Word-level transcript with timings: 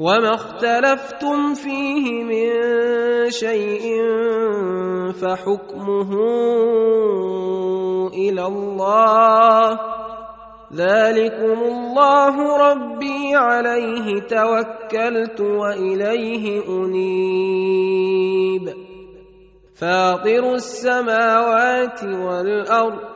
وما 0.00 0.34
اختلفتم 0.34 1.54
فيه 1.54 2.24
من 2.24 2.50
شيء 3.30 4.02
فحكمه 5.12 6.12
إلى 8.12 8.46
الله. 8.46 9.80
ذلكم 10.74 11.58
الله 11.62 12.56
ربي 12.56 13.34
عليه 13.34 14.20
توكلت 14.20 15.40
وإليه 15.40 16.68
أنيب. 16.68 18.16
فاطر 19.80 20.54
السماوات 20.54 22.04
والأرض 22.04 23.15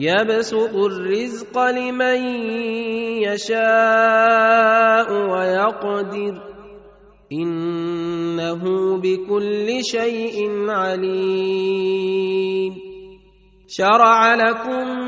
يبسط 0.00 0.74
الرزق 0.74 1.58
لمن 1.58 2.24
يشاء 3.22 5.12
ويقدر. 5.12 6.42
إنه 7.32 8.62
بكل 8.96 9.78
شيء 9.82 10.70
عليم. 10.70 12.74
شرع 13.68 14.34
لكم 14.34 15.07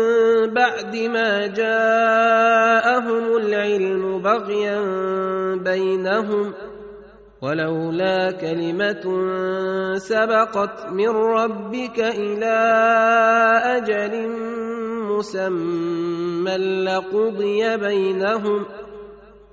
بعد 0.49 0.95
ما 0.95 1.47
جاءهم 1.47 3.37
العلم 3.37 4.21
بغيا 4.21 4.81
بينهم 5.55 6.53
ولولا 7.41 8.31
كلمة 8.31 9.03
سبقت 9.97 10.91
من 10.91 11.09
ربك 11.09 11.99
إلى 11.99 12.57
أجل 13.63 14.29
مسمى 15.09 16.57
لقضي 16.85 17.77
بينهم 17.77 18.65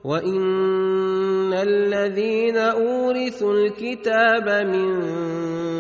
وإن 0.05 1.53
الذين 1.53 2.57
أورثوا 2.57 3.53
الكتاب 3.53 4.67
من 4.67 4.89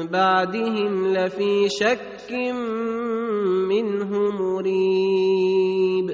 بعدهم 0.06 1.12
لفي 1.12 1.68
شك 1.68 2.30
منه 3.68 4.10
مريب. 4.30 6.08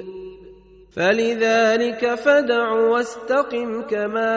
فلذلك 0.95 2.15
فدع 2.15 2.71
واستقم 2.71 3.81
كما 3.81 4.31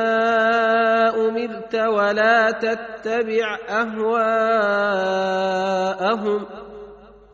أمرت 1.28 1.74
ولا 1.74 2.50
تتبع 2.50 3.58
أهواءهم 3.68 4.58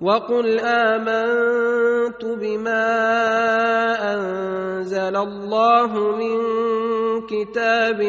وقل 0.00 0.60
آمنت 0.60 2.24
بما 2.24 2.84
أنزل 4.14 5.16
الله 5.16 6.16
من 6.16 6.36
كتاب 7.26 8.00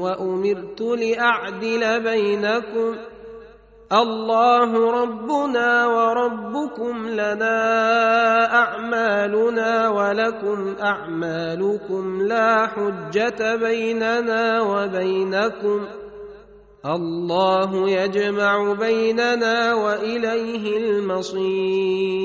وأمرت 0.00 0.80
لأعدل 0.80 2.00
بينكم 2.00 2.96
الله 3.94 4.90
ربنا 5.02 5.86
وربكم 5.86 7.08
لنا 7.08 7.58
أعمالنا 8.54 9.88
ولكم 9.88 10.74
أعمالكم 10.82 12.22
لا 12.22 12.66
حجة 12.66 13.56
بيننا 13.56 14.60
وبينكم 14.60 15.86
الله 16.86 17.90
يجمع 17.90 18.72
بيننا 18.72 19.74
وإليه 19.74 20.76
المصير 20.76 22.24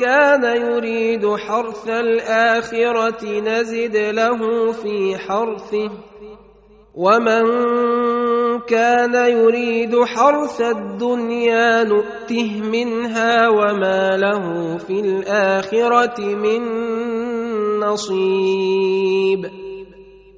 كان 0.00 0.44
يريد 0.44 1.36
حرث 1.36 1.88
الآخرة 1.88 3.40
نزد 3.40 3.96
له 3.96 4.72
في 4.72 5.18
حرثه. 5.18 5.90
ومن 6.94 7.42
كان 8.68 9.14
يريد 9.14 10.04
حرث 10.04 10.60
الدنيا 10.60 11.84
نؤته 11.84 12.62
منها 12.62 13.48
وما 13.48 14.16
له 14.16 14.76
في 14.76 15.00
الآخرة 15.00 16.20
من 16.20 16.60
نصيب. 17.80 19.50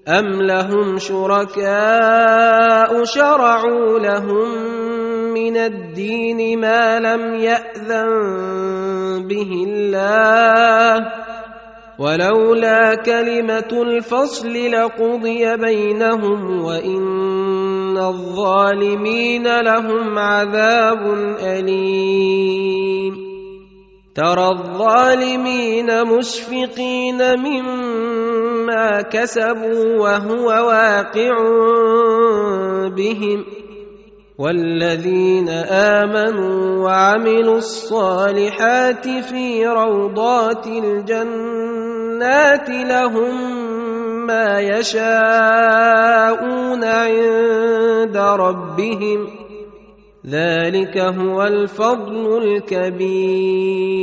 أم 0.09 0.43
لهم 0.43 0.99
شركاء 0.99 3.05
شرعوا 3.05 3.99
لهم 3.99 4.49
من 5.34 5.56
الدين 5.56 6.61
ما 6.61 7.00
لم 7.00 7.34
يأذن 7.34 8.08
به 9.29 9.50
الله. 9.69 11.12
ولولا 11.99 12.94
كلمة 12.94 13.73
الفصل 13.73 14.52
لقضي 14.52 15.56
بينهم 15.56 16.64
وإن 16.64 17.99
الظالمين 17.99 19.61
لهم 19.61 20.19
عذاب 20.19 21.14
أليم. 21.40 23.14
ترى 24.14 24.49
الظالمين 24.49 26.05
مشفقين 26.05 27.38
مما 27.40 29.02
كسبوا 29.02 29.99
وهو 29.99 30.46
واقع 30.46 31.32
بهم. 32.96 33.62
والذين 34.38 35.49
آمنوا 35.49 36.84
وعملوا 36.84 37.56
الصالحات 37.56 39.08
في 39.08 39.67
روضات 39.67 40.67
الجنات 40.67 42.68
لهم 42.68 43.62
ما 44.26 44.61
يشاءون 44.61 45.14
عند 46.85 48.16
ربهم 48.16 49.28
ذلك 50.26 50.99
هو 50.99 51.42
الفضل 51.42 52.42
الكبير. 52.42 54.02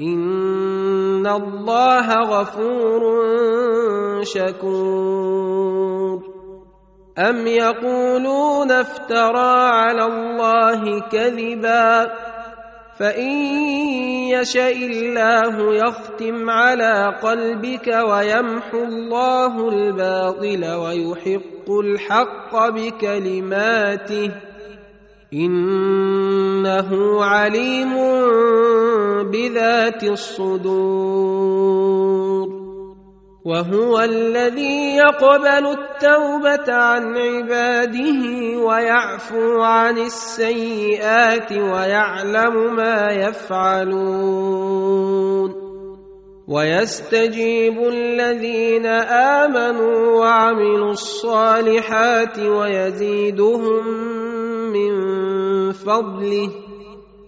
ان 0.00 1.26
الله 1.26 2.14
غفور 2.14 3.02
شكور 4.22 5.58
ام 7.18 7.46
يقولون 7.46 8.70
افترى 8.70 9.58
على 9.74 10.04
الله 10.04 11.00
كذبا 11.00 12.12
فان 12.98 13.30
يشا 14.30 14.70
الله 14.70 15.74
يختم 15.74 16.50
على 16.50 17.18
قلبك 17.22 17.86
ويمحو 17.86 18.84
الله 18.84 19.68
الباطل 19.68 20.74
ويحق 20.74 21.70
الحق 21.70 22.68
بكلماته 22.68 24.30
انه 25.32 26.90
عليم 27.24 27.96
بذات 29.30 30.04
الصدور 30.04 31.78
وهو 33.44 34.00
الذي 34.00 34.96
يقبل 34.96 35.66
التوبة 35.66 36.72
عن 36.74 37.16
عباده 37.16 38.58
ويعفو 38.60 39.60
عن 39.62 39.98
السيئات 39.98 41.52
ويعلم 41.52 42.74
ما 42.76 43.06
يفعلون 43.10 44.38
ويستجيب 46.48 47.78
الذين 47.78 48.86
آمنوا 49.36 50.20
وعملوا 50.20 50.90
الصالحات 50.90 52.38
ويزيدهم 52.38 53.86
من 54.72 54.92
فضله 55.72 56.67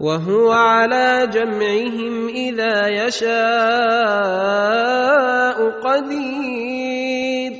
وهو 0.00 0.52
على 0.52 1.28
جمعهم 1.32 2.28
إذا 2.28 2.88
يشاء 2.88 3.36
قدير. 5.80 7.52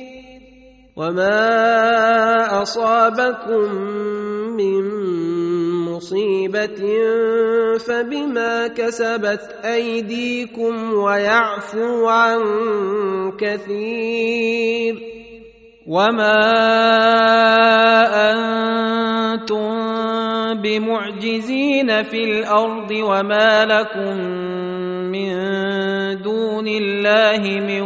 وما 0.97 2.61
أصابكم 2.61 3.73
من 4.57 4.83
مصيبة 5.85 6.81
فبما 7.77 8.67
كسبت 8.67 9.55
أيديكم 9.65 10.93
ويعفو 10.93 12.07
عن 12.07 12.41
كثير. 13.37 14.95
وما 15.87 17.26
بمعجزين 20.79 22.03
في 22.03 22.23
الأرض 22.23 22.91
وما 22.91 23.65
لكم 23.65 24.17
من 25.11 25.31
دون 26.21 26.67
الله 26.67 27.59
من 27.59 27.81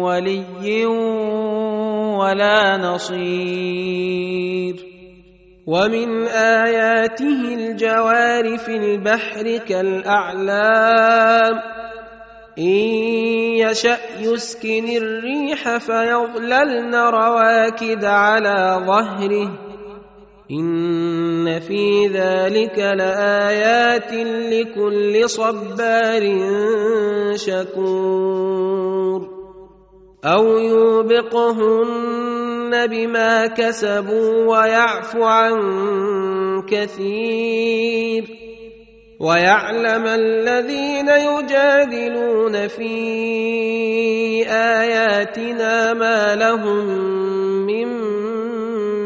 ولي 0.00 0.86
ولا 2.16 2.76
نصير. 2.76 4.74
ومن 5.66 6.22
آياته 6.26 7.54
الجوار 7.54 8.58
في 8.58 8.76
البحر 8.76 9.58
كالأعلام. 9.68 11.54
إن 12.58 12.64
يشأ 13.64 13.98
يسكن 14.20 14.84
الريح 14.96 15.76
فيظللن 15.78 16.94
رواكد 16.94 18.04
على 18.04 18.82
ظهره. 18.86 19.71
إن 20.50 21.60
في 21.60 22.06
ذلك 22.06 22.78
لآيات 22.78 24.12
لكل 24.52 25.28
صبار 25.30 26.22
شكور. 27.34 29.28
أو 30.24 30.58
يوبقهن 30.58 32.06
بما 32.86 33.46
كسبوا 33.46 34.46
ويعفو 34.46 35.24
عن 35.24 35.52
كثير. 36.70 38.42
ويعلم 39.22 40.06
الذين 40.06 41.08
يجادلون 41.08 42.68
في 42.68 42.94
آياتنا 44.50 45.94
ما 45.94 46.34
لهم 46.34 46.86
من 47.66 47.88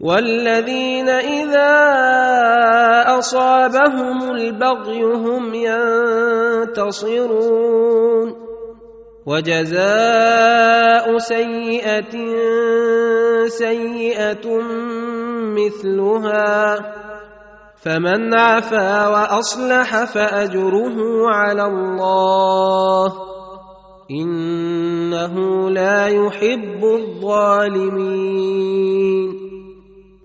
والذين 0.00 1.08
إذا 1.08 1.76
أصابهم 3.18 4.30
البغي 4.30 5.02
هم 5.04 5.54
ينتصرون 6.74 7.60
وجزاء 9.26 11.18
سيئة 11.18 12.14
سيئة 13.46 14.46
مثلها 15.60 16.78
فمن 17.82 18.34
عفا 18.34 19.08
وأصلح 19.08 20.04
فأجره 20.04 20.96
على 21.28 21.62
الله 21.62 23.12
إنه 24.10 25.34
لا 25.70 26.06
يحب 26.06 26.84
الظالمين 26.84 28.30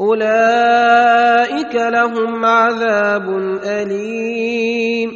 أولئك 0.00 1.74
لهم 1.74 2.44
عذاب 2.44 3.26
أليم. 3.64 5.10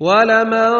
ولمن 0.00 0.70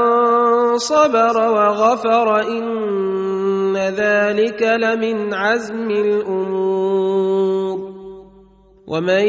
صبر 0.79 1.37
وغفر 1.37 2.40
إن 2.49 3.76
ذلك 3.76 4.62
لمن 4.62 5.35
عزم 5.35 5.90
الأمور. 5.90 7.79
ومن 8.87 9.26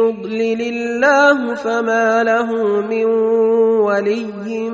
يضلل 0.00 0.60
الله 0.62 1.54
فما 1.54 2.22
له 2.22 2.80
من 2.80 3.04
ولي 3.84 4.70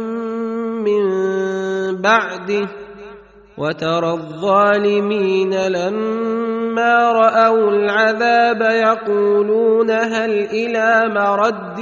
من 0.87 1.03
بعده. 2.03 2.69
وترى 3.59 4.13
الظالمين 4.13 5.55
لما 5.55 6.40
راوا 6.79 7.71
العذاب 7.71 8.63
يقولون 8.63 9.91
هل 9.91 10.31
إلى 10.31 11.15
مرد 11.15 11.81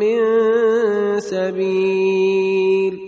من 0.00 0.20
سبيل 1.20 3.06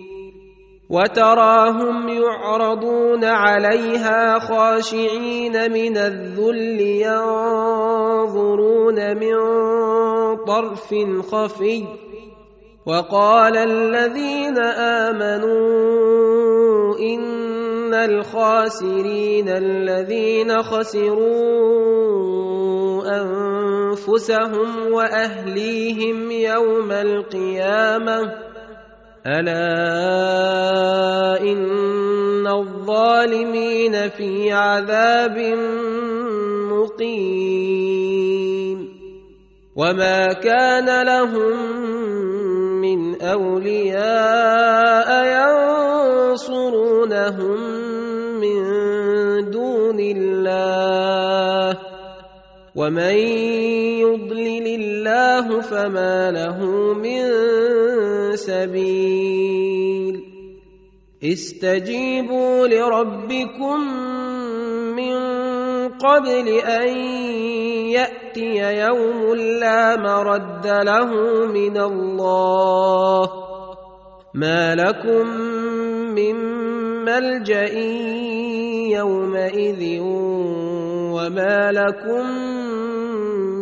وتراهم 0.90 2.08
يعرضون 2.08 3.24
عليها 3.24 4.38
خاشعين 4.38 5.72
من 5.72 5.96
الذل 5.96 6.80
ينظرون 7.60 8.58
من 9.16 9.36
طرف 10.46 10.94
خفي 11.32 11.84
وقال 12.86 13.56
الذين 13.56 14.58
امنوا 15.08 15.78
ان 16.98 17.47
الخاسرين 17.94 19.48
الذين 19.48 20.62
خسروا 20.62 21.78
أنفسهم 23.20 24.92
وأهليهم 24.92 26.30
يوم 26.30 26.92
القيامة. 26.92 28.34
ألا 29.26 29.60
إن 31.40 32.46
الظالمين 32.46 34.08
في 34.08 34.52
عذاب 34.52 35.38
مقيم. 36.72 38.38
وما 39.76 40.26
كان 40.42 41.06
لهم 41.06 41.56
من 42.80 43.22
أولياء 43.22 45.08
ينصرونهم 46.38 47.67
ومن 52.78 53.18
يضلل 54.06 54.66
الله 54.80 55.60
فما 55.60 56.30
له 56.30 56.58
من 56.94 57.22
سبيل 58.36 60.22
استجيبوا 61.24 62.66
لربكم 62.66 63.80
من 64.94 65.18
قبل 65.88 66.48
ان 66.58 66.88
ياتي 67.98 68.78
يوم 68.86 69.34
لا 69.34 69.96
مرد 69.96 70.66
له 70.66 71.10
من 71.46 71.76
الله 71.80 73.30
ما 74.34 74.74
لكم 74.74 75.26
من 76.14 76.34
ملجا 77.04 77.64
يومئذ 78.94 80.00
وما 81.12 81.72
لكم 81.72 82.24
من 82.30 82.57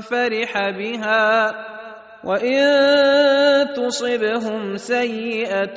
فرح 0.00 0.70
بها 0.70 1.54
وان 2.24 3.74
تصبهم 3.76 4.76
سيئه 4.76 5.76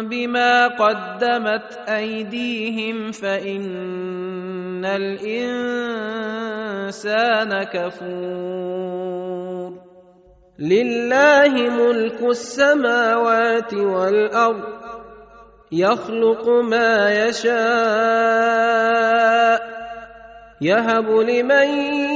بما 0.00 0.66
قدمت 0.66 1.78
ايديهم 1.88 3.12
فان 3.12 4.84
الانسان 4.84 5.92
كفور 7.62 9.06
لله 10.58 11.52
ملك 11.70 12.22
السماوات 12.22 13.74
والارض 13.74 14.76
يخلق 15.72 16.48
ما 16.48 17.10
يشاء 17.26 18.86
يهب 20.60 21.10
لمن 21.10 22.15